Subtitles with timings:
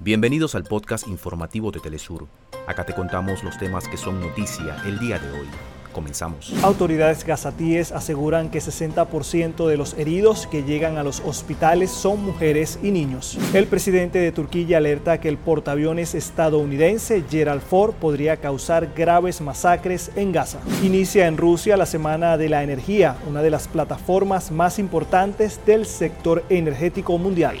[0.00, 2.26] Bienvenidos al podcast informativo de Telesur.
[2.66, 5.46] Acá te contamos los temas que son noticia el día de hoy.
[5.92, 6.52] Comenzamos.
[6.62, 12.80] Autoridades gazatíes aseguran que 60% de los heridos que llegan a los hospitales son mujeres
[12.82, 13.38] y niños.
[13.54, 20.10] El presidente de Turquía alerta que el portaaviones estadounidense Gerald Ford podría causar graves masacres
[20.16, 20.58] en Gaza.
[20.82, 25.86] Inicia en Rusia la Semana de la Energía, una de las plataformas más importantes del
[25.86, 27.60] sector energético mundial.